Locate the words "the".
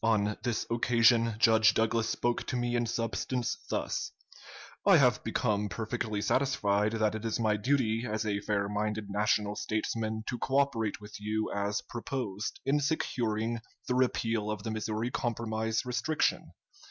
13.87-13.93, 14.63-14.71